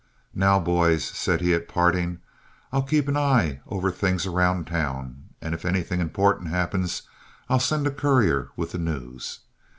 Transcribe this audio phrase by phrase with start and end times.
[0.33, 2.21] "Now, boys," said he, at parting,
[2.73, 7.03] "I'll keep an eye over things around town, and if anything important happens,
[7.49, 9.41] I'll send a courier with the news.